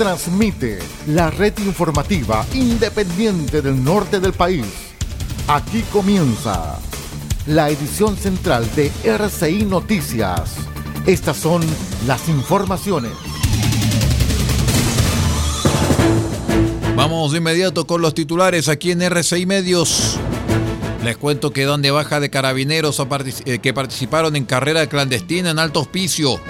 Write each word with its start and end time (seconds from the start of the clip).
transmite 0.00 0.78
la 1.08 1.30
red 1.30 1.52
informativa 1.58 2.46
independiente 2.54 3.60
del 3.60 3.84
norte 3.84 4.18
del 4.18 4.32
país. 4.32 4.64
Aquí 5.46 5.82
comienza 5.92 6.78
la 7.46 7.68
edición 7.68 8.16
central 8.16 8.66
de 8.74 8.90
RCI 9.04 9.66
Noticias. 9.66 10.54
Estas 11.04 11.36
son 11.36 11.60
las 12.06 12.30
informaciones. 12.30 13.12
Vamos 16.96 17.32
de 17.32 17.38
inmediato 17.38 17.86
con 17.86 18.00
los 18.00 18.14
titulares 18.14 18.70
aquí 18.70 18.92
en 18.92 19.02
RCI 19.02 19.44
Medios. 19.44 20.18
Les 21.04 21.18
cuento 21.18 21.52
que 21.52 21.66
dan 21.66 21.82
de 21.82 21.90
baja 21.90 22.20
de 22.20 22.30
carabineros 22.30 23.02
eh, 23.44 23.58
que 23.58 23.74
participaron 23.74 24.34
en 24.34 24.46
carrera 24.46 24.86
clandestina 24.86 25.50
en 25.50 25.58
Alto 25.58 25.80
Hospicio. 25.80 26.40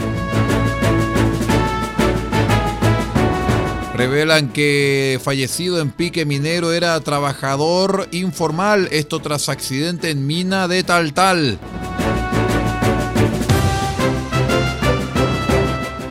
Revelan 4.00 4.48
que 4.48 5.20
fallecido 5.22 5.78
en 5.78 5.90
pique 5.90 6.24
minero 6.24 6.72
era 6.72 6.98
trabajador 7.02 8.08
informal, 8.12 8.88
esto 8.92 9.20
tras 9.20 9.50
accidente 9.50 10.08
en 10.08 10.26
mina 10.26 10.68
de 10.68 10.82
Tal 10.82 11.12
Tal. 11.12 11.58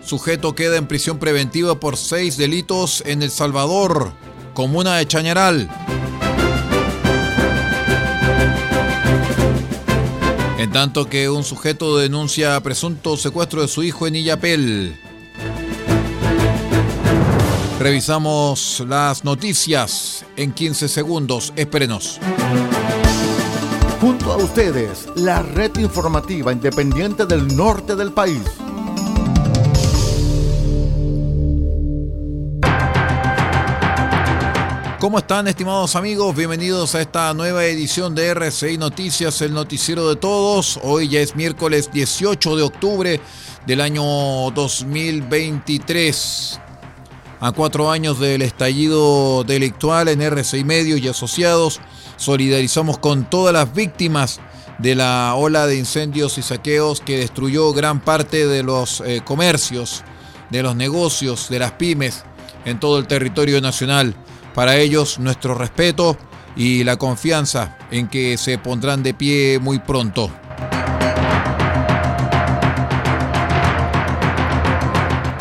Sujeto 0.03 0.53
queda 0.53 0.77
en 0.77 0.85
prisión 0.85 1.17
preventiva 1.17 1.79
por 1.79 1.97
seis 1.97 2.37
delitos 2.37 3.01
en 3.07 3.23
El 3.23 3.31
Salvador, 3.31 4.13
comuna 4.53 4.97
de 4.97 5.07
Chañaral. 5.07 5.67
En 10.59 10.71
tanto 10.71 11.09
que 11.09 11.27
un 11.27 11.43
sujeto 11.43 11.97
denuncia 11.97 12.61
presunto 12.61 13.17
secuestro 13.17 13.63
de 13.63 13.67
su 13.67 13.81
hijo 13.81 14.05
en 14.05 14.15
Illapel. 14.15 15.08
Revisamos 17.79 18.83
las 18.89 19.23
noticias 19.23 20.25
en 20.35 20.51
15 20.51 20.89
segundos. 20.89 21.53
Espérenos. 21.55 22.19
Junto 24.01 24.33
a 24.33 24.35
ustedes, 24.35 25.07
la 25.15 25.41
red 25.41 25.77
informativa 25.77 26.51
independiente 26.51 27.25
del 27.25 27.55
norte 27.55 27.95
del 27.95 28.11
país. 28.11 28.41
¿Cómo 34.99 35.19
están 35.19 35.47
estimados 35.47 35.95
amigos? 35.95 36.35
Bienvenidos 36.35 36.95
a 36.95 37.01
esta 37.01 37.33
nueva 37.33 37.63
edición 37.63 38.13
de 38.13 38.27
RCI 38.27 38.77
Noticias, 38.77 39.41
el 39.41 39.53
noticiero 39.53 40.09
de 40.09 40.17
todos. 40.17 40.77
Hoy 40.83 41.07
ya 41.07 41.21
es 41.21 41.37
miércoles 41.37 41.89
18 41.93 42.57
de 42.57 42.63
octubre 42.63 43.21
del 43.65 43.79
año 43.79 44.03
2023 44.51 46.59
a 47.39 47.51
cuatro 47.51 47.89
años 47.91 48.19
del 48.19 48.41
estallido 48.41 49.43
delictual 49.43 50.07
en 50.09 50.21
RCI 50.21 50.63
Medios 50.63 50.99
y 50.99 51.07
Asociados, 51.07 51.79
solidarizamos 52.17 52.97
con 52.97 53.29
todas 53.29 53.53
las 53.53 53.73
víctimas 53.73 54.39
de 54.77 54.95
la 54.95 55.35
ola 55.35 55.67
de 55.67 55.77
incendios 55.77 56.37
y 56.37 56.41
saqueos 56.41 57.01
que 57.01 57.17
destruyó 57.17 57.73
gran 57.73 57.99
parte 58.01 58.47
de 58.47 58.63
los 58.63 59.01
eh, 59.01 59.21
comercios, 59.23 60.03
de 60.49 60.63
los 60.63 60.75
negocios, 60.75 61.49
de 61.49 61.59
las 61.59 61.73
pymes 61.73 62.23
en 62.65 62.79
todo 62.79 62.97
el 62.99 63.07
territorio 63.07 63.61
nacional. 63.61 64.15
Para 64.53 64.77
ellos 64.77 65.19
nuestro 65.19 65.53
respeto 65.53 66.17
y 66.55 66.83
la 66.83 66.97
confianza 66.97 67.77
en 67.91 68.07
que 68.07 68.37
se 68.37 68.57
pondrán 68.57 69.03
de 69.03 69.13
pie 69.13 69.59
muy 69.59 69.79
pronto. 69.79 70.31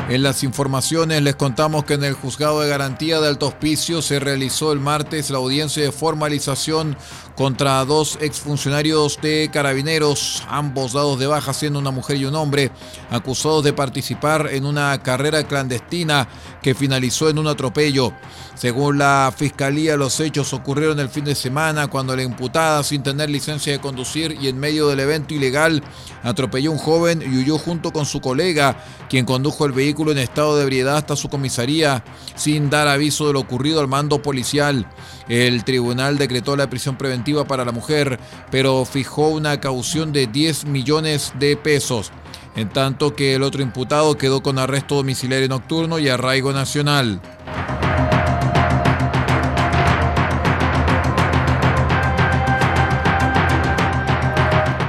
En 0.09 0.23
las 0.23 0.43
informaciones 0.43 1.21
les 1.21 1.37
contamos 1.37 1.85
que 1.85 1.93
en 1.93 2.03
el 2.03 2.15
juzgado 2.15 2.63
de 2.63 2.69
garantía 2.69 3.21
de 3.21 3.29
Alto 3.29 3.49
Hospicio 3.49 4.01
se 4.01 4.19
realizó 4.19 4.73
el 4.73 4.81
martes 4.81 5.29
la 5.29 5.37
audiencia 5.37 5.83
de 5.83 5.93
formalización 5.93 6.97
contra 7.39 7.85
dos 7.85 8.19
exfuncionarios 8.21 9.21
de 9.23 9.49
carabineros, 9.53 10.43
ambos 10.49 10.95
dados 10.95 11.21
de 11.21 11.29
baja 11.29 11.53
siendo 11.53 11.79
una 11.79 11.93
mujer 11.93 12.17
y 12.17 12.25
un 12.25 12.35
hombre, 12.35 12.73
acusados 13.11 13.63
de 13.63 13.73
participar 13.73 14.49
en 14.51 14.67
una 14.67 15.01
carrera 15.05 15.47
clandestina 15.47 16.29
que 16.61 16.75
finalizó 16.75 17.31
en 17.31 17.39
un 17.39 17.47
atropello. 17.47 18.13
Según 18.57 18.99
la 18.99 19.33
fiscalía, 19.37 19.97
los 19.97 20.19
hechos 20.19 20.53
ocurrieron 20.53 20.99
el 20.99 21.09
fin 21.09 21.25
de 21.25 21.37
semana 21.37 21.87
cuando 21.87 22.17
la 22.17 22.25
imputada, 22.25 22.83
sin 22.83 23.05
tener 23.05 23.31
licencia 23.31 23.73
de 23.73 23.79
conducir 23.79 24.37
y 24.41 24.49
en 24.49 24.59
medio 24.59 24.89
del 24.89 24.99
evento 24.99 25.33
ilegal, 25.33 25.81
atropelló 26.25 26.71
a 26.71 26.75
un 26.75 26.81
joven 26.81 27.23
y 27.23 27.39
huyó 27.39 27.57
junto 27.57 27.93
con 27.93 28.05
su 28.05 28.21
colega, 28.21 28.83
quien 29.09 29.25
condujo 29.25 29.65
el 29.65 29.71
vehículo 29.71 30.11
en 30.11 30.19
estado 30.19 30.57
de 30.57 30.65
ebriedad 30.65 30.97
hasta 30.97 31.15
su 31.15 31.29
comisaría, 31.29 32.03
sin 32.35 32.69
dar 32.69 32.89
aviso 32.89 33.29
de 33.29 33.35
lo 33.35 33.39
ocurrido 33.39 33.79
al 33.79 33.87
mando 33.87 34.21
policial. 34.23 34.89
El 35.29 35.65
tribunal 35.65 36.17
decretó 36.17 36.57
la 36.57 36.71
prisión 36.71 36.97
preventiva 36.97 37.45
para 37.47 37.65
la 37.65 37.73
mujer, 37.73 38.19
pero 38.51 38.85
fijó 38.85 39.29
una 39.29 39.61
caución 39.61 40.13
de 40.13 40.27
10 40.27 40.67
millones 40.67 41.33
de 41.39 41.57
pesos 41.57 42.13
en 42.59 42.69
tanto 42.69 43.15
que 43.15 43.35
el 43.35 43.45
otro 43.45 43.63
imputado 43.63 44.19
quedó 44.19 44.43
con 44.43 44.59
arresto 44.59 44.97
domiciliario 44.97 45.49
nocturno 45.49 46.01
y 46.01 46.09
arraigo 46.09 46.53
nacional. 46.53 47.21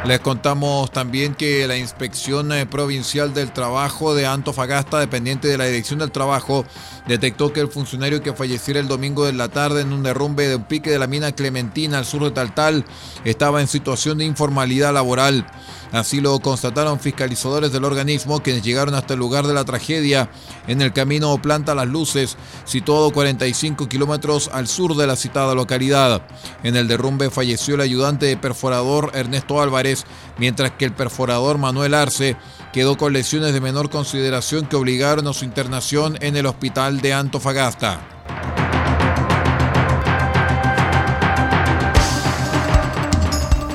Les 0.10 0.20
contamos 0.22 0.90
también 0.90 1.36
que 1.36 1.68
la 1.68 1.78
Inspección 1.78 2.52
eh, 2.52 2.66
Provincial 2.66 3.32
del 3.32 3.54
Trabajo 3.54 4.16
de 4.16 4.26
Antofagasta, 4.26 4.98
dependiente 4.98 5.48
de 5.48 5.60
la 5.60 5.66
Dirección 5.66 6.00
del 6.00 6.10
Trabajo, 6.10 6.66
detectó 7.08 7.54
que 7.54 7.60
el 7.60 7.68
funcionario 7.68 8.24
que 8.24 8.34
falleciera 8.34 8.80
el 8.80 8.88
domingo 8.88 9.28
de 9.28 9.34
la 9.34 9.50
tarde 9.50 9.82
en 9.82 9.94
un 9.94 10.02
derrumbe 10.02 10.48
de 10.48 10.56
un 10.56 10.64
pique 10.64 10.90
de 10.90 10.98
la 10.98 11.06
mina 11.06 11.34
Clementina 11.34 12.00
al 12.00 12.06
sur 12.06 12.24
de 12.24 12.32
Taltal 12.32 12.86
estaba 13.24 13.62
en 13.62 13.68
situación 13.68 14.18
de 14.18 14.26
informalidad 14.26 14.96
laboral. 14.96 15.46
Así 15.92 16.22
lo 16.22 16.40
constataron 16.40 17.00
fiscalizadores 17.00 17.72
del 17.72 17.84
organismo 17.84 18.44
quienes 18.44 18.64
llegaron 18.64 18.94
hasta 18.94 19.16
el 19.16 19.20
lugar 19.20 19.48
de 19.48 19.56
la 19.56 19.66
tragedia 19.66 20.30
en 20.68 20.82
el 20.82 20.94
camino 20.94 21.42
Planta 21.42 21.74
Las 21.74 21.88
Luces, 21.88 22.38
situado 22.66 23.12
45 23.12 23.90
kilómetros 23.90 24.52
al 24.54 24.68
sur 24.68 24.96
de 24.96 25.08
la 25.08 25.16
citada 25.16 25.56
localidad. 25.56 26.22
En 26.64 26.76
el 26.76 26.88
derrumbe 26.88 27.32
falleció 27.32 27.74
el 27.74 27.82
ayudante 27.82 28.28
de 28.28 28.38
perforador 28.38 29.12
Ernesto 29.16 29.62
Álvarez, 29.62 29.99
mientras 30.38 30.72
que 30.72 30.86
el 30.86 30.94
perforador 30.94 31.58
Manuel 31.58 31.94
Arce 31.94 32.36
quedó 32.74 32.98
con 32.98 33.14
lesiones 33.14 33.54
de 33.54 33.62
menor 33.62 33.90
consideración 33.90 34.66
que 34.66 34.76
obligaron 34.76 35.28
a 35.28 35.34
su 35.34 35.46
internación 35.46 36.18
en 36.22 36.38
el 36.38 36.46
hospital 36.46 37.02
de 37.02 37.14
Antofagasta. 37.14 38.00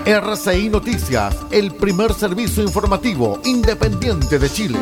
RCI 0.06 0.68
Noticias, 0.68 1.34
el 1.50 1.74
primer 1.74 2.12
servicio 2.12 2.62
informativo 2.62 3.40
independiente 3.44 4.38
de 4.38 4.50
Chile. 4.50 4.78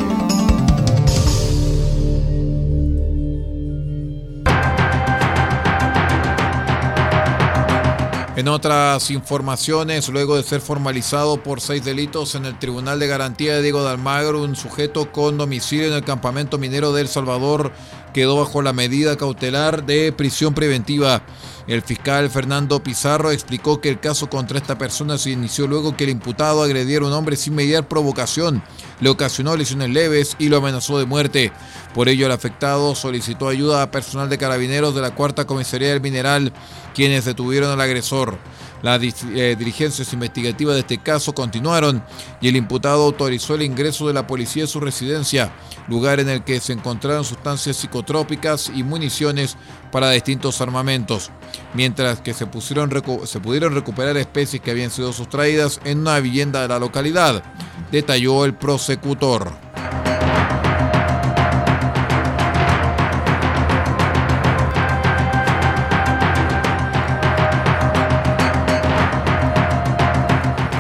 En 8.35 8.49
otras 8.49 9.11
informaciones, 9.11 10.09
luego 10.09 10.37
de 10.37 10.43
ser 10.43 10.63
formalizado 10.63 11.43
por 11.43 11.61
seis 11.61 11.85
delitos 11.85 12.35
en 12.35 12.47
el 12.47 12.59
Tribunal 12.59 12.99
de 12.99 13.07
Garantía 13.07 13.55
de 13.55 13.61
Diego 13.61 13.85
de 13.85 13.91
Almagro, 13.91 14.43
un 14.43 14.57
sujeto 14.57 15.13
con 15.13 15.37
domicilio 15.37 15.89
en 15.89 15.93
el 15.93 16.03
campamento 16.03 16.57
minero 16.57 16.95
de 16.95 17.03
El 17.03 17.09
Salvador 17.09 17.73
quedó 18.15 18.37
bajo 18.37 18.63
la 18.63 18.73
medida 18.73 19.19
cautelar 19.19 19.85
de 19.85 20.13
prisión 20.13 20.55
preventiva. 20.55 21.23
El 21.67 21.83
fiscal 21.83 22.29
Fernando 22.29 22.83
Pizarro 22.83 23.31
explicó 23.31 23.81
que 23.81 23.89
el 23.89 24.01
caso 24.01 24.29
contra 24.29 24.59
esta 24.59 24.79
persona 24.79 25.17
se 25.17 25.31
inició 25.31 25.69
luego 25.69 25.97
que 25.97 26.05
el 26.05 26.11
imputado 26.11 26.63
agrediera 26.63 27.05
a 27.05 27.09
un 27.09 27.15
hombre 27.15 27.37
sin 27.37 27.55
mediar 27.55 27.87
provocación, 27.87 28.63
le 29.01 29.09
ocasionó 29.09 29.57
lesiones 29.57 29.91
leves 29.91 30.35
y 30.41 30.49
lo 30.49 30.57
amenazó 30.57 30.99
de 30.99 31.07
muerte. 31.07 31.53
Por 31.95 32.09
ello, 32.09 32.27
el 32.27 32.33
afectado 32.33 32.95
solicitó 32.95 33.49
ayuda 33.49 33.83
a 33.83 33.91
personal 33.91 34.29
de 34.29 34.39
carabineros 34.39 34.95
de 34.95 35.03
la 35.03 35.15
cuarta 35.15 35.47
comisaría 35.47 35.91
del 35.91 36.01
Mineral, 36.01 36.53
quienes 36.95 37.25
detuvieron 37.25 37.71
al 37.71 37.81
agresor. 37.81 38.39
Las 38.83 39.01
eh, 39.01 39.57
diligencias 39.57 40.13
investigativas 40.13 40.75
de 40.75 40.81
este 40.81 40.99
caso 40.99 41.35
continuaron 41.35 42.05
y 42.41 42.49
el 42.49 42.57
imputado 42.57 43.05
autorizó 43.05 43.55
el 43.55 43.63
ingreso 43.63 44.09
de 44.09 44.13
la 44.13 44.27
policía 44.27 44.65
a 44.65 44.67
su 44.67 44.81
residencia, 44.81 45.53
lugar 45.89 46.19
en 46.19 46.29
el 46.29 46.43
que 46.43 46.61
se 46.61 46.73
encontraron 46.73 47.25
sustancias 47.25 47.77
psicotrópicas 47.77 48.73
y 48.75 48.83
municiones 48.83 49.57
para 49.93 50.11
distintos 50.11 50.61
armamentos, 50.61 51.31
mientras 51.75 52.21
que 52.21 52.35
se, 52.35 52.47
se 52.47 53.41
pudieron 53.41 53.75
recuperar 53.75 54.17
especies 54.17 54.61
que 54.61 54.73
habían 54.73 54.91
sido 54.91 55.13
sustraídas 55.13 55.81
en 55.85 56.01
una 56.01 56.19
vivienda 56.19 56.63
de 56.63 56.69
la 56.69 56.81
localidad, 56.81 57.45
detalló 57.93 58.45
el 58.45 58.55
prosecutor. 58.55 59.72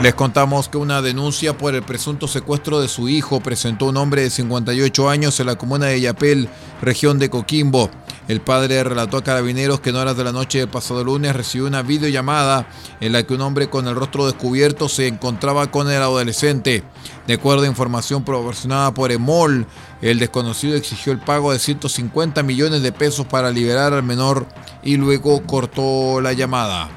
Les 0.02 0.16
contamos 0.16 0.68
que 0.68 0.78
una 0.78 1.00
denuncia 1.00 1.56
por 1.56 1.76
el 1.76 1.84
presunto 1.84 2.26
secuestro 2.26 2.80
de 2.80 2.88
su 2.88 3.08
hijo 3.08 3.38
presentó 3.38 3.86
un 3.86 3.96
hombre 3.96 4.22
de 4.22 4.30
58 4.30 5.08
años 5.08 5.38
en 5.38 5.46
la 5.46 5.54
comuna 5.54 5.86
de 5.86 6.00
Yapel, 6.00 6.48
región 6.80 7.20
de 7.20 7.30
Coquimbo. 7.30 7.88
El 8.26 8.40
padre 8.40 8.82
relató 8.82 9.18
a 9.18 9.22
carabineros 9.22 9.78
que 9.78 9.90
en 9.90 9.96
horas 9.96 10.16
de 10.16 10.24
la 10.24 10.32
noche 10.32 10.58
del 10.58 10.68
pasado 10.68 11.04
lunes 11.04 11.36
recibió 11.36 11.68
una 11.68 11.82
videollamada 11.82 12.66
en 13.00 13.12
la 13.12 13.22
que 13.22 13.34
un 13.34 13.42
hombre 13.42 13.70
con 13.70 13.86
el 13.86 13.94
rostro 13.94 14.26
descubierto 14.26 14.88
se 14.88 15.06
encontraba 15.06 15.70
con 15.70 15.88
el 15.88 16.02
adolescente. 16.02 16.82
De 17.28 17.34
acuerdo 17.34 17.62
a 17.62 17.68
información 17.68 18.24
proporcionada 18.24 18.92
por 18.92 19.12
EMOL, 19.12 19.68
el 20.00 20.18
desconocido 20.18 20.74
exigió 20.74 21.12
el 21.12 21.20
pago 21.20 21.52
de 21.52 21.60
150 21.60 22.42
millones 22.42 22.82
de 22.82 22.90
pesos 22.90 23.24
para 23.24 23.52
liberar 23.52 23.92
al 23.92 24.02
menor 24.02 24.48
y 24.82 24.96
luego 24.96 25.46
cortó 25.46 26.20
la 26.20 26.32
llamada. 26.32 26.90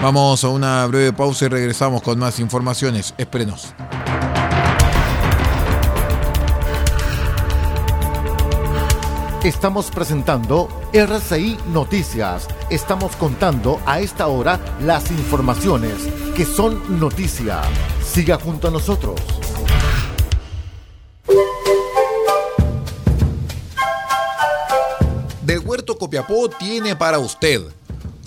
Vamos 0.00 0.44
a 0.44 0.48
una 0.48 0.86
breve 0.86 1.12
pausa 1.12 1.46
y 1.46 1.48
regresamos 1.48 2.02
con 2.02 2.20
más 2.20 2.38
informaciones. 2.38 3.14
Espérenos. 3.18 3.74
Estamos 9.42 9.90
presentando 9.90 10.68
RCI 10.92 11.58
Noticias. 11.72 12.46
Estamos 12.70 13.16
contando 13.16 13.80
a 13.86 13.98
esta 13.98 14.28
hora 14.28 14.60
las 14.80 15.10
informaciones 15.10 15.94
que 16.36 16.44
son 16.44 17.00
noticia. 17.00 17.60
Siga 18.00 18.38
junto 18.38 18.68
a 18.68 18.70
nosotros. 18.70 19.20
Del 25.42 25.58
Huerto 25.58 25.98
Copiapó 25.98 26.48
tiene 26.50 26.94
para 26.94 27.18
usted 27.18 27.62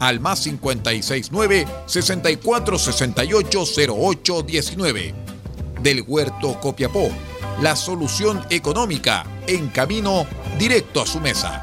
al 0.00 0.18
más 0.18 0.40
569 0.40 1.66
64 1.86 2.78
68 2.78 3.64
08 3.94 4.42
19. 4.42 5.14
Del 5.80 6.04
Huerto 6.06 6.58
Copiapó, 6.60 7.10
la 7.62 7.76
solución 7.76 8.44
económica 8.50 9.24
en 9.46 9.68
camino 9.68 10.26
directo 10.58 11.02
a 11.02 11.06
su 11.06 11.20
mesa. 11.20 11.62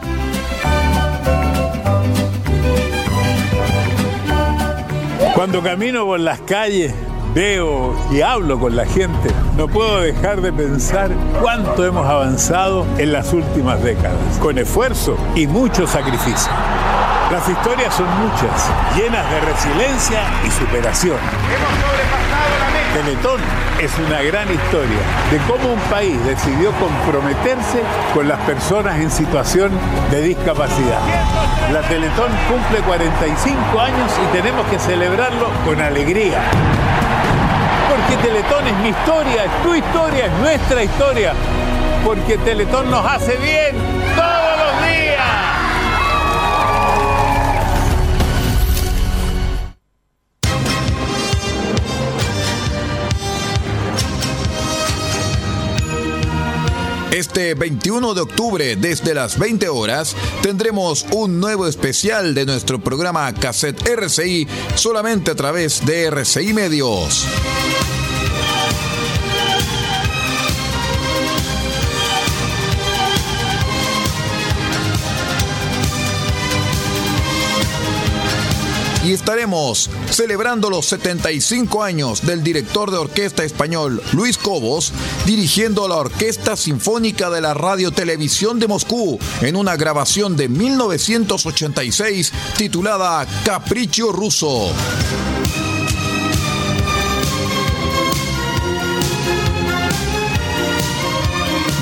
Cuando 5.36 5.62
camino 5.62 6.06
por 6.06 6.19
las 6.19 6.40
calles, 6.42 6.94
veo 7.36 7.95
y 8.12 8.22
hablo 8.22 8.60
con 8.60 8.75
la 8.75 8.88
gente, 8.88 9.30
no 9.56 9.68
puedo 9.68 10.01
dejar 10.01 10.42
de 10.42 10.51
pensar 10.51 11.12
cuánto 11.40 11.86
hemos 11.86 12.07
avanzado 12.07 12.88
en 12.98 13.13
las 13.13 13.33
últimas 13.33 13.83
décadas, 13.83 14.40
con 14.40 14.57
esfuerzo 14.57 15.16
y 15.36 15.45
mucho 15.45 15.86
sacrificio. 15.86 16.51
Las 17.32 17.50
historias 17.50 17.94
son 17.94 18.08
muchas, 18.22 18.72
llenas 18.96 19.30
de 19.30 19.42
resiliencia 19.42 20.22
y 20.46 20.50
superación. 20.50 21.18
Hemos 21.18 21.74
sobrepasado 21.84 22.56
la 22.58 22.70
meta. 22.70 23.04
Teletón 23.04 23.42
es 23.82 23.92
una 24.00 24.22
gran 24.22 24.50
historia 24.50 25.00
de 25.30 25.38
cómo 25.40 25.74
un 25.74 25.80
país 25.92 26.24
decidió 26.24 26.72
comprometerse 26.80 27.84
con 28.14 28.30
las 28.30 28.40
personas 28.40 28.96
en 29.02 29.12
situación 29.12 29.72
de 30.10 30.22
discapacidad. 30.22 31.02
La 31.74 31.82
Teletón 31.82 32.32
cumple 32.48 32.80
45 32.80 33.78
años 33.78 34.10
y 34.24 34.38
tenemos 34.38 34.66
que 34.68 34.80
celebrarlo 34.80 35.50
con 35.66 35.82
alegría. 35.82 36.40
Porque 37.90 38.24
Teletón 38.26 38.68
es 38.68 38.78
mi 38.78 38.90
historia, 38.90 39.44
es 39.44 39.64
tu 39.64 39.76
historia, 39.76 40.28
es 40.28 40.34
nuestra 40.40 40.81
historia. 40.81 41.34
Porque 42.06 42.38
Teletón 42.38 42.90
nos 42.90 43.06
hace 43.06 43.36
bien 43.36 43.96
Este 57.11 57.54
21 57.54 58.14
de 58.14 58.21
octubre, 58.21 58.76
desde 58.76 59.14
las 59.14 59.40
20 59.40 59.69
horas, 59.69 60.16
tendremos 60.42 61.06
un 61.11 61.40
nuevo 61.40 61.66
especial 61.66 62.33
de 62.33 62.45
nuestro 62.45 62.80
programa 62.80 63.33
Cassette 63.33 63.87
RCI 63.87 64.47
solamente 64.76 65.31
a 65.31 65.35
través 65.35 65.85
de 65.85 66.06
RCI 66.06 66.54
Medios. 66.54 67.26
Y 79.07 79.14
estaremos 79.14 79.90
celebrando 80.09 80.69
los 80.69 80.87
75 80.87 81.81
años 81.81 82.26
del 82.26 82.44
director 82.44 82.92
de 82.92 82.97
orquesta 82.97 83.45
español 83.45 84.04
Luis 84.11 84.37
Cobos, 84.37 84.92
dirigiendo 85.26 85.87
la 85.87 85.95
Orquesta 85.95 86.57
Sinfónica 86.57 87.30
de 87.30 87.40
la 87.40 87.54
Radio 87.54 87.92
Televisión 87.92 88.59
de 88.59 88.68
Moscú 88.68 89.18
en 89.40 89.56
una 89.56 89.78
grabación 89.78 90.35
de 90.35 90.49
1986 90.49 92.33
titulada 92.57 93.26
Capricho 93.45 94.11
Ruso. 94.11 94.73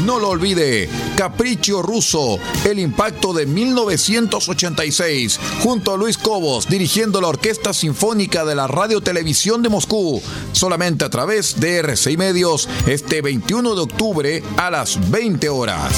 No 0.05 0.19
lo 0.19 0.29
olvide, 0.29 0.87
Capricho 1.17 1.81
Ruso, 1.81 2.37
el 2.63 2.77
impacto 2.77 3.33
de 3.33 3.47
1986, 3.47 5.39
junto 5.63 5.93
a 5.93 5.97
Luis 5.97 6.19
Cobos, 6.19 6.69
dirigiendo 6.69 7.19
la 7.21 7.29
Orquesta 7.29 7.73
Sinfónica 7.73 8.45
de 8.45 8.53
la 8.53 8.67
Radio 8.67 9.01
Televisión 9.01 9.63
de 9.63 9.69
Moscú, 9.69 10.21
solamente 10.51 11.05
a 11.05 11.09
través 11.09 11.59
de 11.59 11.79
RCI 11.79 12.17
Medios, 12.17 12.69
este 12.85 13.23
21 13.23 13.73
de 13.73 13.81
octubre 13.81 14.43
a 14.57 14.69
las 14.69 15.09
20 15.09 15.49
horas. 15.49 15.91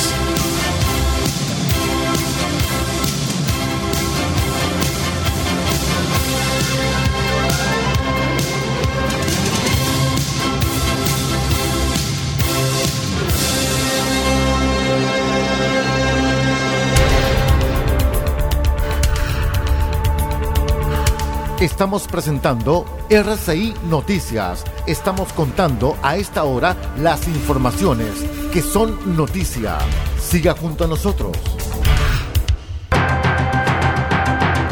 Estamos 21.59 22.07
presentando 22.07 22.85
RCI 23.09 23.73
Noticias. 23.89 24.63
Estamos 24.85 25.33
contando 25.33 25.97
a 26.03 26.15
esta 26.15 26.43
hora 26.43 26.77
las 26.99 27.27
informaciones 27.27 28.11
que 28.53 28.61
son 28.61 29.17
noticia. 29.17 29.79
Siga 30.21 30.53
junto 30.53 30.83
a 30.83 30.87
nosotros. 30.87 31.35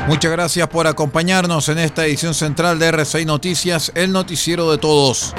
Muchas 0.08 0.32
gracias 0.32 0.68
por 0.68 0.86
acompañarnos 0.86 1.70
en 1.70 1.80
esta 1.80 2.06
edición 2.06 2.36
central 2.36 2.78
de 2.78 2.90
RCI 2.90 3.26
Noticias, 3.26 3.92
el 3.96 4.12
noticiero 4.12 4.70
de 4.70 4.78
todos. 4.78 5.34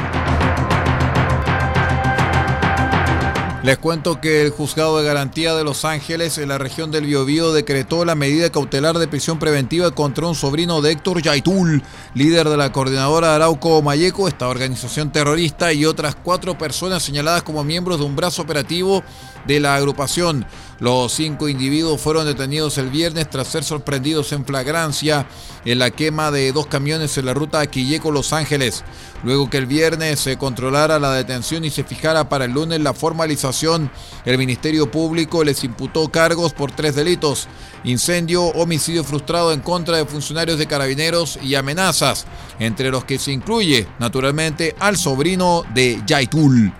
Les 3.66 3.78
cuento 3.78 4.20
que 4.20 4.42
el 4.42 4.50
juzgado 4.50 4.96
de 4.96 5.04
garantía 5.04 5.52
de 5.56 5.64
Los 5.64 5.84
Ángeles 5.84 6.38
en 6.38 6.50
la 6.50 6.56
región 6.56 6.92
del 6.92 7.04
Biobío 7.04 7.52
decretó 7.52 8.04
la 8.04 8.14
medida 8.14 8.48
cautelar 8.48 8.96
de 8.96 9.08
prisión 9.08 9.40
preventiva 9.40 9.90
contra 9.90 10.28
un 10.28 10.36
sobrino 10.36 10.80
de 10.82 10.92
Héctor 10.92 11.20
Yaitul, 11.20 11.82
líder 12.14 12.48
de 12.48 12.56
la 12.56 12.70
coordinadora 12.70 13.34
Arauco 13.34 13.82
Mayeco, 13.82 14.28
esta 14.28 14.46
organización 14.46 15.10
terrorista, 15.10 15.72
y 15.72 15.84
otras 15.84 16.14
cuatro 16.14 16.56
personas 16.56 17.02
señaladas 17.02 17.42
como 17.42 17.64
miembros 17.64 17.98
de 17.98 18.04
un 18.04 18.14
brazo 18.14 18.42
operativo 18.42 19.02
de 19.48 19.58
la 19.58 19.74
agrupación. 19.74 20.46
Los 20.78 21.12
cinco 21.12 21.48
individuos 21.48 22.00
fueron 22.00 22.26
detenidos 22.26 22.76
el 22.76 22.90
viernes 22.90 23.30
tras 23.30 23.48
ser 23.48 23.64
sorprendidos 23.64 24.32
en 24.32 24.44
flagrancia 24.44 25.26
en 25.64 25.78
la 25.78 25.90
quema 25.90 26.30
de 26.30 26.52
dos 26.52 26.66
camiones 26.66 27.16
en 27.16 27.24
la 27.26 27.34
ruta 27.34 27.66
Quilleco-Los 27.66 28.34
Ángeles. 28.34 28.84
Luego 29.24 29.48
que 29.48 29.56
el 29.56 29.64
viernes 29.64 30.20
se 30.20 30.36
controlara 30.36 30.98
la 30.98 31.12
detención 31.12 31.64
y 31.64 31.70
se 31.70 31.82
fijara 31.82 32.28
para 32.28 32.44
el 32.44 32.52
lunes 32.52 32.80
la 32.80 32.92
formalización, 32.92 33.90
el 34.26 34.36
Ministerio 34.36 34.90
Público 34.90 35.44
les 35.44 35.64
imputó 35.64 36.08
cargos 36.10 36.52
por 36.52 36.72
tres 36.72 36.94
delitos, 36.94 37.48
incendio, 37.84 38.44
homicidio 38.44 39.02
frustrado 39.02 39.52
en 39.52 39.60
contra 39.60 39.96
de 39.96 40.04
funcionarios 40.04 40.58
de 40.58 40.66
carabineros 40.66 41.38
y 41.42 41.54
amenazas, 41.54 42.26
entre 42.58 42.90
los 42.90 43.04
que 43.04 43.18
se 43.18 43.32
incluye, 43.32 43.88
naturalmente, 43.98 44.76
al 44.78 44.98
sobrino 44.98 45.64
de 45.74 46.02
Yaitul. 46.06 46.72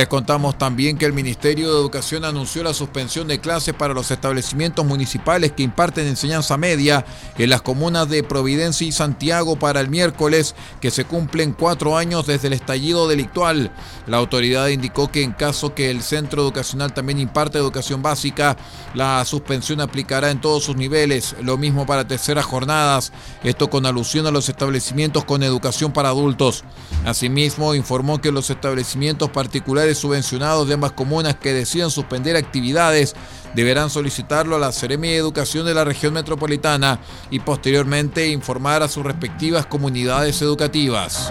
Les 0.00 0.08
contamos 0.08 0.56
también 0.56 0.96
que 0.96 1.04
el 1.04 1.12
Ministerio 1.12 1.70
de 1.70 1.78
Educación 1.78 2.24
anunció 2.24 2.62
la 2.62 2.72
suspensión 2.72 3.28
de 3.28 3.38
clases 3.38 3.74
para 3.74 3.92
los 3.92 4.10
establecimientos 4.10 4.86
municipales 4.86 5.52
que 5.52 5.62
imparten 5.62 6.06
enseñanza 6.06 6.56
media 6.56 7.04
en 7.36 7.50
las 7.50 7.60
comunas 7.60 8.08
de 8.08 8.22
Providencia 8.22 8.86
y 8.86 8.92
Santiago 8.92 9.56
para 9.56 9.78
el 9.78 9.90
miércoles, 9.90 10.54
que 10.80 10.90
se 10.90 11.04
cumplen 11.04 11.52
cuatro 11.52 11.98
años 11.98 12.26
desde 12.26 12.46
el 12.46 12.54
estallido 12.54 13.08
delictual. 13.08 13.72
La 14.06 14.16
autoridad 14.16 14.68
indicó 14.68 15.12
que 15.12 15.22
en 15.22 15.32
caso 15.32 15.74
que 15.74 15.90
el 15.90 16.00
centro 16.00 16.40
educacional 16.40 16.94
también 16.94 17.18
imparte 17.18 17.58
educación 17.58 18.00
básica, 18.00 18.56
la 18.94 19.22
suspensión 19.26 19.82
aplicará 19.82 20.30
en 20.30 20.40
todos 20.40 20.64
sus 20.64 20.76
niveles, 20.76 21.36
lo 21.42 21.58
mismo 21.58 21.84
para 21.84 22.08
terceras 22.08 22.46
jornadas, 22.46 23.12
esto 23.44 23.68
con 23.68 23.84
alusión 23.84 24.26
a 24.26 24.30
los 24.30 24.48
establecimientos 24.48 25.26
con 25.26 25.42
educación 25.42 25.92
para 25.92 26.08
adultos. 26.08 26.64
Asimismo, 27.04 27.74
informó 27.74 28.18
que 28.22 28.32
los 28.32 28.48
establecimientos 28.48 29.28
particulares 29.28 29.89
subvencionados 29.94 30.68
de 30.68 30.74
ambas 30.74 30.92
comunas 30.92 31.36
que 31.36 31.52
decidan 31.52 31.90
suspender 31.90 32.36
actividades 32.36 33.14
deberán 33.54 33.90
solicitarlo 33.90 34.56
a 34.56 34.58
la 34.58 34.72
Seremi 34.72 35.08
de 35.08 35.16
Educación 35.16 35.66
de 35.66 35.74
la 35.74 35.84
región 35.84 36.14
metropolitana 36.14 37.00
y 37.30 37.40
posteriormente 37.40 38.28
informar 38.28 38.82
a 38.82 38.88
sus 38.88 39.04
respectivas 39.04 39.66
comunidades 39.66 40.40
educativas. 40.42 41.30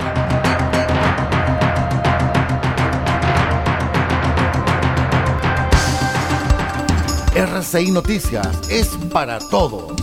RCI 7.36 7.92
Noticias 7.92 8.70
es 8.70 8.90
para 9.14 9.40
todos. 9.40 9.99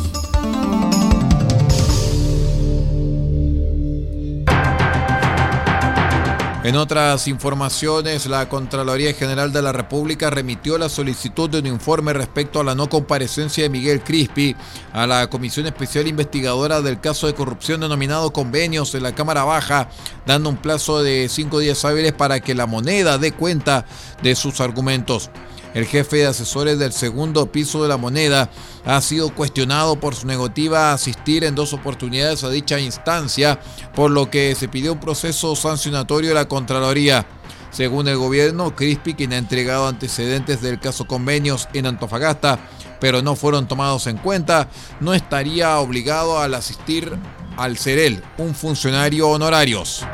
En 6.67 6.75
otras 6.75 7.29
informaciones, 7.29 8.27
la 8.27 8.49
Contraloría 8.49 9.15
General 9.15 9.53
de 9.53 9.63
la 9.63 9.71
República 9.71 10.31
remitió 10.31 10.79
la 10.79 10.89
solicitud 10.89 11.49
de 11.49 11.61
un 11.61 11.67
informe 11.67 12.13
respecto 12.13 12.59
a 12.59 12.65
la 12.65 12.75
no 12.75 12.89
comparecencia 12.89 13.63
de 13.63 13.71
Miguel 13.71 14.03
Crispi 14.03 14.57
a 14.93 15.07
la 15.07 15.31
Comisión 15.31 15.67
Especial 15.67 16.09
Investigadora 16.09 16.81
del 16.81 16.99
caso 16.99 17.29
de 17.29 17.35
corrupción 17.35 17.83
denominado 17.83 18.33
convenios 18.33 18.97
en 18.97 19.05
la 19.05 19.15
Cámara 19.15 19.45
Baja, 19.45 19.91
dando 20.27 20.49
un 20.49 20.57
plazo 20.57 21.05
de 21.05 21.29
cinco 21.29 21.61
días 21.61 21.85
hábiles 21.85 22.15
para 22.15 22.41
que 22.41 22.57
la 22.57 22.67
moneda 22.67 23.17
dé 23.17 23.31
cuenta 23.31 23.87
de 24.25 24.35
sus 24.35 24.61
argumentos. 24.61 25.31
El 25.76 25.85
jefe 25.85 26.16
de 26.16 26.26
asesores 26.26 26.78
del 26.78 26.95
segundo 26.95 27.52
piso 27.52 27.83
de 27.83 27.90
la 27.90 27.99
moneda 27.99 28.49
ha 28.87 28.99
sido 29.02 29.35
cuestionado 29.35 30.00
por 30.00 30.14
su 30.14 30.26
negativa 30.26 30.88
a 30.88 30.95
asistir 30.95 31.45
en 31.45 31.54
dos 31.54 31.75
oportunidades 31.75 32.45
a 32.45 32.49
dicha 32.49 32.80
instancia, 32.80 33.61
por 33.95 34.11
lo 34.11 34.30
que 34.30 34.54
se 34.54 34.68
pidió 34.68 34.95
un 34.95 35.00
proceso 35.00 35.54
sancionatorio 35.54 36.30
de 36.30 36.35
la 36.35 36.49
Contraloría. 36.49 37.26
Según 37.71 38.09
el 38.09 38.16
gobierno, 38.16 38.75
Crispi, 38.75 39.12
quien 39.12 39.35
ha 39.35 39.37
entregado 39.37 39.87
antecedentes 39.87 40.62
del 40.62 40.80
caso 40.80 41.06
convenios 41.06 41.68
en 41.75 41.85
Antofagasta, 41.85 42.59
pero 42.99 43.21
no 43.21 43.37
fueron 43.37 43.68
tomados 43.68 44.06
en 44.06 44.16
cuenta, 44.16 44.71
no 45.00 45.12
estaría 45.12 45.78
obligado 45.78 46.38
al 46.38 46.54
asistir 46.54 47.12
al 47.59 47.76
CEREL, 47.76 48.23
un 48.38 48.54
funcionario 48.54 49.28
honorarios. 49.28 50.06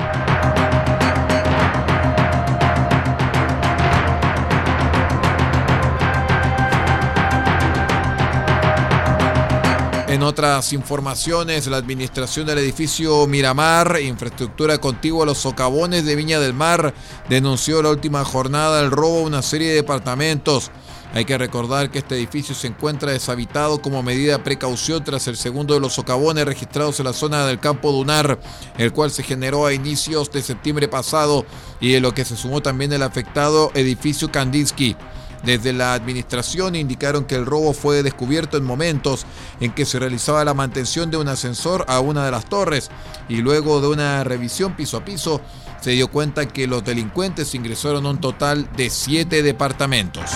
En 10.12 10.22
otras 10.22 10.74
informaciones, 10.74 11.66
la 11.68 11.78
administración 11.78 12.44
del 12.44 12.58
edificio 12.58 13.26
Miramar, 13.26 13.98
infraestructura 13.98 14.76
contigua 14.76 15.22
a 15.22 15.26
los 15.26 15.38
socavones 15.38 16.04
de 16.04 16.14
Viña 16.16 16.38
del 16.38 16.52
Mar, 16.52 16.92
denunció 17.30 17.82
la 17.82 17.88
última 17.88 18.22
jornada 18.22 18.82
el 18.82 18.90
robo 18.90 19.20
a 19.20 19.22
una 19.22 19.40
serie 19.40 19.70
de 19.70 19.76
departamentos. 19.76 20.70
Hay 21.14 21.24
que 21.24 21.38
recordar 21.38 21.90
que 21.90 22.00
este 22.00 22.16
edificio 22.16 22.54
se 22.54 22.66
encuentra 22.66 23.12
deshabitado 23.12 23.80
como 23.80 24.02
medida 24.02 24.36
de 24.36 24.44
precaución 24.44 25.02
tras 25.02 25.28
el 25.28 25.38
segundo 25.38 25.72
de 25.72 25.80
los 25.80 25.94
socavones 25.94 26.44
registrados 26.44 27.00
en 27.00 27.06
la 27.06 27.14
zona 27.14 27.46
del 27.46 27.58
campo 27.58 27.90
Dunar, 27.90 28.38
el 28.76 28.92
cual 28.92 29.10
se 29.10 29.22
generó 29.22 29.64
a 29.64 29.72
inicios 29.72 30.30
de 30.30 30.42
septiembre 30.42 30.88
pasado 30.88 31.46
y 31.80 31.90
de 31.90 32.00
lo 32.00 32.12
que 32.12 32.26
se 32.26 32.36
sumó 32.36 32.60
también 32.60 32.92
el 32.92 33.02
afectado 33.02 33.70
edificio 33.74 34.30
Kandinsky. 34.30 34.94
Desde 35.42 35.72
la 35.72 35.94
administración 35.94 36.76
indicaron 36.76 37.24
que 37.24 37.34
el 37.34 37.46
robo 37.46 37.72
fue 37.72 38.02
descubierto 38.02 38.56
en 38.56 38.64
momentos 38.64 39.26
en 39.60 39.72
que 39.72 39.84
se 39.84 39.98
realizaba 39.98 40.44
la 40.44 40.54
mantención 40.54 41.10
de 41.10 41.16
un 41.16 41.28
ascensor 41.28 41.84
a 41.88 42.00
una 42.00 42.24
de 42.24 42.30
las 42.30 42.44
torres 42.44 42.90
y 43.28 43.38
luego 43.38 43.80
de 43.80 43.88
una 43.88 44.22
revisión 44.24 44.76
piso 44.76 44.96
a 44.96 45.04
piso 45.04 45.40
se 45.80 45.90
dio 45.90 46.08
cuenta 46.08 46.46
que 46.46 46.68
los 46.68 46.84
delincuentes 46.84 47.54
ingresaron 47.56 48.06
a 48.06 48.10
un 48.10 48.20
total 48.20 48.68
de 48.76 48.88
siete 48.88 49.42
departamentos. 49.42 50.30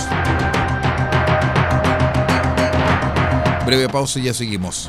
Breve 3.65 3.89
pausa 3.89 4.19
y 4.19 4.25
ya 4.25 4.35
seguimos. 4.35 4.89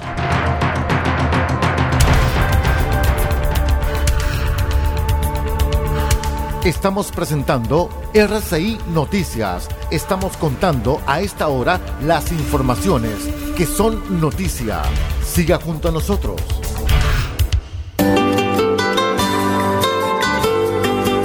Estamos 6.66 7.12
presentando 7.12 7.90
RCI 8.14 8.80
Noticias. 8.94 9.70
Estamos 9.90 10.36
contando 10.36 11.02
a 11.06 11.22
esta 11.22 11.48
hora 11.48 11.80
las 12.04 12.32
informaciones 12.32 13.14
que 13.56 13.66
son 13.66 14.20
noticia. 14.20 14.82
Siga 15.24 15.60
junto 15.60 15.88
a 15.88 15.92
nosotros. 15.92 16.42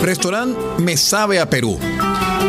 Restaurante 0.00 0.60
Me 0.78 0.96
Sabe 0.96 1.40
a 1.40 1.48
Perú. 1.48 1.78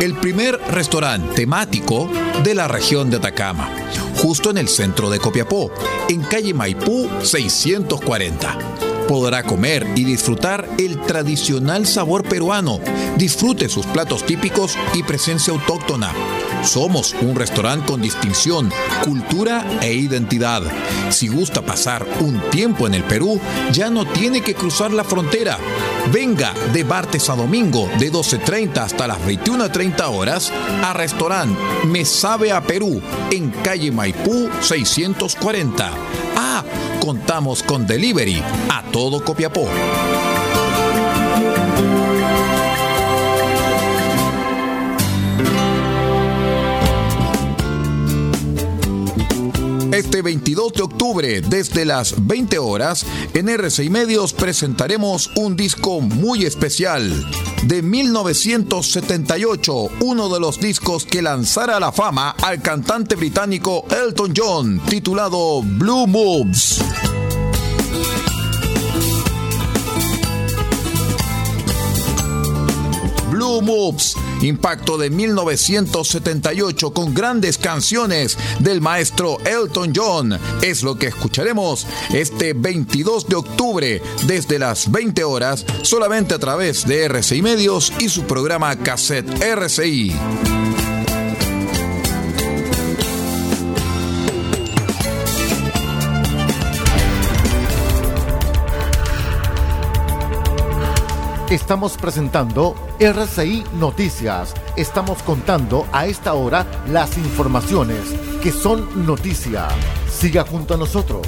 El 0.02 0.14
primer 0.16 0.60
restaurante 0.70 1.34
temático 1.34 2.10
de 2.44 2.54
la 2.54 2.68
región 2.68 3.10
de 3.10 3.18
Atacama, 3.18 3.70
justo 4.22 4.50
en 4.52 4.58
el 4.58 4.68
centro 4.68 5.10
de 5.10 5.20
Copiapó, 5.20 5.72
en 6.10 6.22
calle 6.22 6.54
Maipú 6.54 7.10
640 7.22 8.83
podrá 9.14 9.44
comer 9.44 9.86
y 9.96 10.06
disfrutar 10.06 10.68
el 10.80 11.00
tradicional 11.02 11.86
sabor 11.86 12.24
peruano. 12.24 12.80
Disfrute 13.16 13.70
sus 13.70 13.86
platos 13.86 14.26
típicos 14.26 14.76
y 14.96 15.04
presencia 15.04 15.54
autóctona. 15.54 16.12
Somos 16.64 17.14
un 17.22 17.36
restaurante 17.36 17.86
con 17.86 18.02
distinción, 18.02 18.72
cultura 19.04 19.68
e 19.84 19.94
identidad. 19.94 20.64
Si 21.12 21.28
gusta 21.28 21.62
pasar 21.62 22.08
un 22.22 22.42
tiempo 22.50 22.88
en 22.88 22.96
el 22.96 23.04
Perú, 23.04 23.40
ya 23.72 23.92
no 23.92 24.04
tiene 24.08 24.42
que 24.42 24.56
cruzar 24.56 24.92
la 24.92 25.04
frontera. 25.04 25.60
Venga 26.12 26.52
de 26.74 26.84
martes 26.84 27.30
a 27.30 27.36
domingo 27.36 27.88
de 28.00 28.12
12.30 28.12 28.78
hasta 28.80 29.06
las 29.06 29.20
21.30 29.20 30.10
horas 30.10 30.52
a 30.84 30.92
restaurante 30.94 31.62
Me 31.86 32.04
Sabe 32.04 32.52
a 32.52 32.62
Perú 32.62 33.00
en 33.30 33.52
calle 33.52 33.92
Maipú 33.92 34.50
640. 34.60 35.92
Ah, 36.36 36.64
contamos 37.04 37.64
con 37.64 37.86
delivery 37.86 38.42
a 38.70 38.82
todo 38.94 39.22
Copiapó. 39.26 39.68
Este 50.14 50.22
22 50.22 50.74
de 50.74 50.84
octubre, 50.84 51.42
desde 51.42 51.86
las 51.86 52.28
20 52.28 52.60
horas, 52.60 53.04
en 53.34 53.50
RCI 53.50 53.90
Medios 53.90 54.32
presentaremos 54.32 55.32
un 55.38 55.56
disco 55.56 56.02
muy 56.02 56.46
especial 56.46 57.26
de 57.64 57.82
1978, 57.82 59.74
uno 60.02 60.30
de 60.30 60.40
los 60.40 60.60
discos 60.60 61.06
que 61.06 61.24
lanzara 61.24 61.78
a 61.78 61.80
la 61.80 61.92
fama 61.92 62.36
al 62.44 62.62
cantante 62.62 63.16
británico 63.16 63.86
Elton 63.90 64.34
John, 64.38 64.80
titulado 64.88 65.64
Blue 65.64 66.06
Moves. 66.06 66.80
Blue 73.32 73.64
Moves, 73.64 74.16
impacto 74.44 74.98
de 74.98 75.10
1978 75.10 76.94
con 76.94 77.14
grandes 77.14 77.58
canciones 77.58 78.38
del 78.60 78.82
maestro 78.82 79.38
Elton 79.46 79.94
John, 79.96 80.40
es 80.62 80.84
lo 80.84 80.98
que 80.98 81.08
escucharemos 81.08 81.88
este 82.12 82.54
22 82.54 83.28
de 83.28 83.36
octubre 83.36 84.02
desde 84.28 84.60
las 84.60 84.92
20 84.92 85.24
horas 85.24 85.66
solamente 85.82 86.34
a 86.34 86.40
través 86.40 86.86
de 86.86 87.06
RCI 87.06 87.42
Medios 87.42 87.94
y 88.00 88.10
su 88.10 88.24
programa 88.24 88.76
Cassette 88.76 89.42
RCI. 89.42 90.14
Estamos 101.54 101.98
presentando 101.98 102.74
RCI 103.00 103.64
Noticias. 103.76 104.56
Estamos 104.76 105.22
contando 105.22 105.88
a 105.92 106.08
esta 106.08 106.34
hora 106.34 106.66
las 106.90 107.16
informaciones 107.20 108.00
que 108.42 108.52
son 108.52 109.06
noticia. 109.06 109.68
Siga 110.10 110.46
junto 110.46 110.74
a 110.74 110.78
nosotros. 110.78 111.28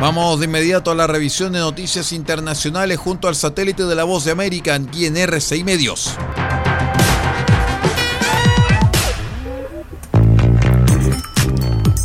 Vamos 0.00 0.40
de 0.40 0.46
inmediato 0.46 0.90
a 0.90 0.96
la 0.96 1.06
revisión 1.06 1.52
de 1.52 1.60
noticias 1.60 2.10
internacionales 2.12 2.98
junto 2.98 3.28
al 3.28 3.36
satélite 3.36 3.84
de 3.84 3.94
la 3.94 4.02
Voz 4.02 4.24
de 4.24 4.32
América 4.32 4.74
aquí 4.74 5.06
en 5.06 5.16
RCI 5.16 5.62
Medios. 5.62 6.16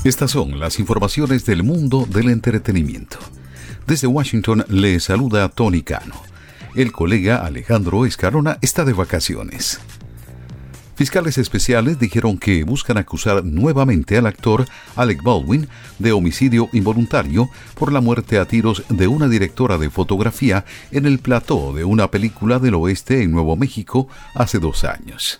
Estas 0.03 0.29
son 0.29 0.59
las 0.59 0.77
informaciones 0.77 1.43
del 1.43 1.63
mundo 1.63 2.05
del 2.07 2.29
entretenimiento. 2.29 3.17
Desde 3.87 4.05
Washington 4.05 4.65
le 4.67 4.99
saluda 4.99 5.47
Tony 5.47 5.81
Cano. 5.81 6.15
El 6.75 6.91
colega 6.91 7.45
Alejandro 7.45 8.05
Escarona 8.05 8.57
está 8.61 8.83
de 8.83 8.91
vacaciones. 8.91 9.79
Fiscales 10.97 11.37
especiales 11.37 11.97
dijeron 11.97 12.37
que 12.37 12.65
buscan 12.65 12.97
acusar 12.97 13.45
nuevamente 13.45 14.17
al 14.17 14.25
actor 14.25 14.65
Alec 14.97 15.23
Baldwin 15.23 15.69
de 15.99 16.11
homicidio 16.11 16.67
involuntario 16.73 17.49
por 17.75 17.93
la 17.93 18.01
muerte 18.01 18.39
a 18.39 18.45
tiros 18.45 18.83
de 18.89 19.07
una 19.07 19.29
directora 19.29 19.77
de 19.77 19.89
fotografía 19.89 20.65
en 20.91 21.05
el 21.05 21.19
plató 21.19 21.71
de 21.71 21.85
una 21.85 22.11
película 22.11 22.59
del 22.59 22.75
oeste 22.75 23.23
en 23.23 23.31
Nuevo 23.31 23.55
México 23.55 24.09
hace 24.35 24.59
dos 24.59 24.83
años. 24.83 25.39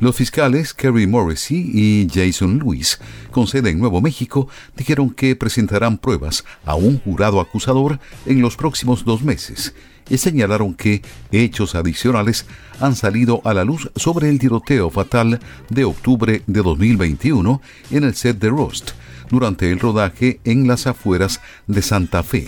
Los 0.00 0.14
fiscales 0.14 0.74
Kerry 0.74 1.08
Morrissey 1.08 1.70
y 1.74 2.06
Jason 2.12 2.60
Lewis, 2.60 3.00
con 3.32 3.48
sede 3.48 3.70
en 3.70 3.80
Nuevo 3.80 4.00
México, 4.00 4.48
dijeron 4.76 5.10
que 5.10 5.34
presentarán 5.34 5.98
pruebas 5.98 6.44
a 6.64 6.76
un 6.76 7.00
jurado 7.00 7.40
acusador 7.40 7.98
en 8.24 8.40
los 8.40 8.56
próximos 8.56 9.04
dos 9.04 9.22
meses 9.24 9.74
y 10.08 10.18
señalaron 10.18 10.74
que 10.74 11.02
hechos 11.32 11.74
adicionales 11.74 12.46
han 12.78 12.94
salido 12.94 13.42
a 13.44 13.52
la 13.54 13.64
luz 13.64 13.90
sobre 13.96 14.28
el 14.30 14.38
tiroteo 14.38 14.88
fatal 14.88 15.40
de 15.68 15.84
octubre 15.84 16.42
de 16.46 16.62
2021 16.62 17.60
en 17.90 18.04
el 18.04 18.14
set 18.14 18.38
de 18.38 18.50
Rust, 18.50 18.92
durante 19.30 19.72
el 19.72 19.80
rodaje 19.80 20.38
en 20.44 20.68
las 20.68 20.86
afueras 20.86 21.40
de 21.66 21.82
Santa 21.82 22.22
Fe 22.22 22.46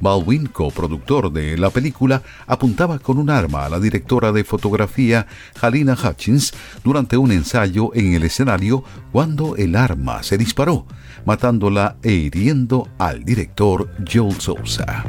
Baldwin, 0.00 0.46
coproductor 0.46 1.32
de 1.32 1.56
la 1.58 1.70
película, 1.70 2.22
apuntaba 2.46 2.98
con 2.98 3.18
un 3.18 3.30
arma 3.30 3.66
a 3.66 3.68
la 3.68 3.80
directora 3.80 4.32
de 4.32 4.44
fotografía 4.44 5.26
Halina 5.60 5.94
Hutchins 5.94 6.52
durante 6.82 7.16
un 7.16 7.32
ensayo 7.32 7.90
en 7.94 8.14
el 8.14 8.22
escenario 8.22 8.84
cuando 9.12 9.56
el 9.56 9.76
arma 9.76 10.22
se 10.22 10.38
disparó, 10.38 10.86
matándola 11.24 11.96
e 12.02 12.12
hiriendo 12.12 12.88
al 12.98 13.24
director 13.24 13.90
Joel 14.10 14.40
Sousa. 14.40 15.04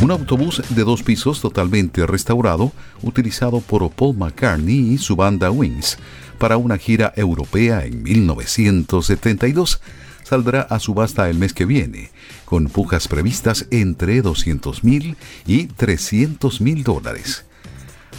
Un 0.00 0.10
autobús 0.10 0.62
de 0.68 0.84
dos 0.84 1.02
pisos 1.02 1.40
totalmente 1.40 2.06
restaurado, 2.06 2.72
utilizado 3.02 3.60
por 3.60 3.88
Paul 3.90 4.16
McCartney 4.18 4.92
y 4.92 4.98
su 4.98 5.16
banda 5.16 5.50
Wings 5.50 5.96
para 6.38 6.56
una 6.56 6.76
gira 6.76 7.12
europea 7.16 7.84
en 7.84 8.02
1972, 8.02 9.80
saldrá 10.24 10.62
a 10.62 10.80
subasta 10.80 11.30
el 11.30 11.38
mes 11.38 11.54
que 11.54 11.64
viene, 11.64 12.10
con 12.44 12.66
pujas 12.66 13.06
previstas 13.06 13.66
entre 13.70 14.20
200 14.20 14.82
mil 14.82 15.16
y 15.46 15.66
300 15.68 16.60
mil 16.60 16.82
dólares. 16.82 17.44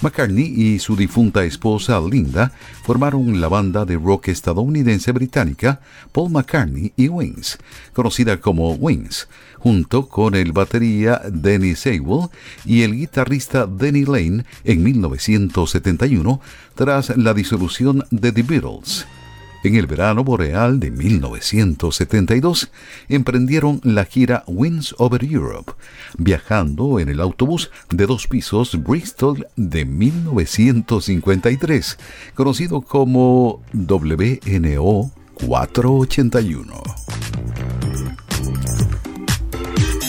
McCartney 0.02 0.46
y 0.46 0.80
su 0.80 0.96
difunta 0.96 1.44
esposa 1.46 2.00
Linda 2.02 2.52
formaron 2.84 3.40
la 3.40 3.48
banda 3.48 3.86
de 3.86 3.98
rock 3.98 4.28
estadounidense 4.28 5.12
británica 5.12 5.80
Paul 6.12 6.32
McCartney 6.32 6.94
y 6.96 7.08
Wings, 7.08 7.58
conocida 7.94 8.40
como 8.40 8.74
Wings, 8.74 9.28
junto 9.58 10.08
con 10.08 10.36
el 10.36 10.52
batería 10.52 11.22
Dennis 11.32 11.80
Sewell 11.80 12.30
y 12.66 12.84
el 12.84 12.96
guitarrista 12.96 13.68
Denny 13.68 14.06
Lane 14.06 14.46
en 14.64 14.84
1971 14.84 16.42
tras 16.76 17.16
la 17.18 17.34
disolución 17.34 18.06
de 18.12 18.32
The 18.32 18.44
Beatles. 18.44 19.08
En 19.66 19.76
el 19.76 19.88
verano 19.88 20.24
boreal 20.24 20.80
de 20.80 20.92
1972 20.92 22.70
emprendieron 23.10 23.82
la 23.84 24.06
gira 24.06 24.44
Winds 24.46 24.94
Over 25.00 25.24
Europe, 25.24 25.74
viajando 26.20 27.00
en 27.00 27.10
el 27.10 27.20
autobús 27.20 27.72
de 27.90 28.06
dos 28.06 28.28
pisos 28.28 28.84
Bristol 28.84 29.48
de 29.56 29.86
1953, 29.86 31.98
conocido 32.36 32.82
como 32.82 33.64
WNO 33.74 35.12
481. 35.34 36.84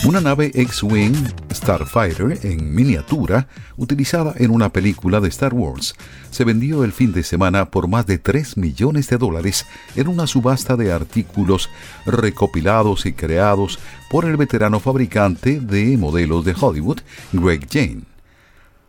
Una 0.05 0.21
nave 0.21 0.51
X-Wing 0.55 1.16
Starfighter 1.51 2.38
en 2.42 2.75
miniatura, 2.75 3.49
utilizada 3.77 4.35
en 4.37 4.51
una 4.51 4.69
película 4.69 5.21
de 5.21 5.29
Star 5.29 5.53
Wars, 5.53 5.95
se 6.37 6.44
vendió 6.44 6.85
el 6.85 6.92
fin 6.92 7.14
de 7.14 7.22
semana 7.22 7.70
por 7.70 7.88
más 7.88 8.05
de 8.05 8.18
3 8.18 8.59
millones 8.59 9.09
de 9.09 9.16
dólares 9.16 9.64
en 9.94 10.07
una 10.07 10.27
subasta 10.27 10.77
de 10.77 10.92
artículos 10.92 11.70
recopilados 12.05 13.07
y 13.07 13.14
creados 13.14 13.79
por 14.11 14.27
el 14.27 14.37
veterano 14.37 14.79
fabricante 14.79 15.61
de 15.61 15.96
modelos 15.96 16.44
de 16.44 16.55
Hollywood, 16.61 16.99
Greg 17.33 17.66
Jane. 17.70 18.03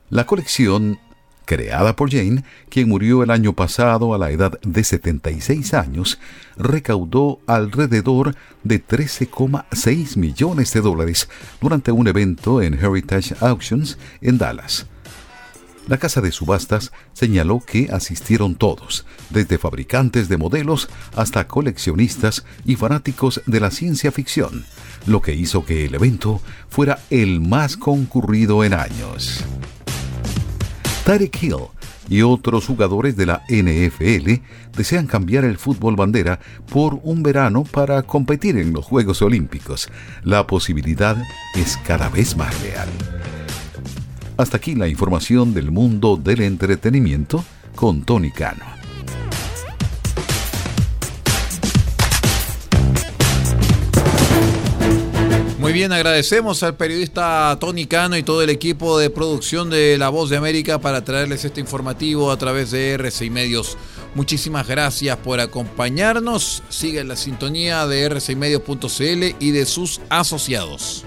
La 0.10 0.26
colección 0.26 1.00
creada 1.46 1.96
por 1.96 2.12
Jane, 2.12 2.44
quien 2.68 2.90
murió 2.90 3.24
el 3.24 3.32
año 3.32 3.54
pasado 3.54 4.14
a 4.14 4.18
la 4.18 4.30
edad 4.30 4.60
de 4.64 4.84
76 4.84 5.74
años, 5.74 6.20
recaudó 6.58 7.40
alrededor 7.48 8.36
de 8.66 8.86
13,6 8.86 10.18
millones 10.18 10.74
de 10.74 10.82
dólares 10.82 11.30
durante 11.62 11.94
un 11.94 12.10
evento 12.10 12.62
en 12.62 12.74
Heritage 12.74 13.36
Auctions 13.40 13.98
en 14.20 14.38
Dallas. 14.38 14.86
La 15.88 15.98
casa 15.98 16.20
de 16.22 16.32
subastas 16.32 16.92
señaló 17.14 17.62
que 17.66 17.90
asistieron 17.92 18.56
todos, 18.56 19.06
desde 19.30 19.58
fabricantes 19.58 20.28
de 20.28 20.38
modelos 20.38 20.90
hasta 21.16 21.48
coleccionistas 21.48 22.46
y 22.66 22.76
fanáticos 22.76 23.42
de 23.46 23.60
la 23.62 23.72
ciencia 23.72 24.12
ficción, 24.12 24.66
lo 25.06 25.22
que 25.22 25.34
hizo 25.34 25.66
que 25.66 25.86
el 25.86 25.96
evento 25.96 26.42
fuera 26.70 27.00
el 27.10 27.40
más 27.40 27.78
concurrido 27.78 28.66
en 28.66 28.74
años. 28.74 29.44
Tarek 31.06 31.42
Hill 31.42 31.56
y 32.10 32.22
otros 32.22 32.66
jugadores 32.66 33.16
de 33.16 33.26
la 33.26 33.44
NFL 33.50 34.42
desean 34.76 35.08
cambiar 35.08 35.46
el 35.46 35.58
fútbol 35.58 35.96
bandera 35.96 36.40
por 36.70 37.00
un 37.04 37.24
verano 37.24 37.64
para 37.64 38.04
competir 38.04 38.58
en 38.58 38.74
los 38.74 38.86
Juegos 38.86 39.22
Olímpicos. 39.22 39.90
La 40.24 40.48
posibilidad 40.48 41.18
es 41.56 41.78
cada 41.78 42.10
vez 42.10 42.36
más 42.36 42.62
real. 42.62 42.90
Hasta 44.38 44.58
aquí 44.58 44.76
la 44.76 44.88
información 44.88 45.56
del 45.56 45.72
mundo 45.72 46.16
del 46.16 46.42
entretenimiento 46.42 47.44
con 47.76 48.04
Tony 48.04 48.30
Cano. 48.30 48.64
Muy 55.58 55.74
bien, 55.74 55.92
agradecemos 55.92 56.62
al 56.62 56.76
periodista 56.76 57.58
Tony 57.60 57.88
Cano 57.88 58.16
y 58.16 58.22
todo 58.22 58.44
el 58.44 58.52
equipo 58.52 59.00
de 59.00 59.10
producción 59.10 59.72
de 59.72 59.98
La 59.98 60.10
Voz 60.10 60.30
de 60.30 60.38
América 60.38 60.80
para 60.80 61.04
traerles 61.04 61.44
este 61.44 61.60
informativo 61.60 62.32
a 62.32 62.38
través 62.38 62.70
de 62.70 62.94
RCI 62.94 63.32
Medios. 63.32 63.76
Muchísimas 64.14 64.68
gracias 64.68 65.18
por 65.18 65.40
acompañarnos. 65.40 66.62
Siga 66.70 67.02
en 67.02 67.08
la 67.08 67.16
sintonía 67.16 67.88
de 67.88 68.08
rcimedios.cl 68.08 69.36
y 69.40 69.52
de 69.52 69.66
sus 69.66 70.00
asociados. 70.10 71.07